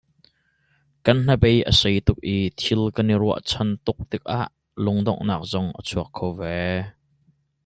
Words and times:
Kan 1.05 1.19
hnabei 1.23 1.55
a 1.69 1.71
sei 1.79 1.97
tuk 2.07 2.19
i 2.35 2.37
thil 2.59 2.83
kan 2.95 3.11
i 3.13 3.15
ruahchan 3.21 3.69
tuk 3.85 3.99
tikah 4.09 4.45
lungdongnak 4.83 5.41
zong 5.51 5.69
a 5.79 5.81
chuak 5.87 6.09
kho 6.17 6.27
ve. 6.39 6.55